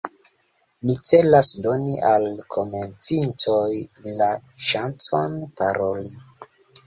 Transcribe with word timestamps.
Ni 0.85 0.93
celas 1.09 1.49
doni 1.65 1.97
al 2.11 2.25
komencintoj 2.55 3.67
la 4.21 4.31
ŝancon 4.69 5.37
paroli. 5.61 6.11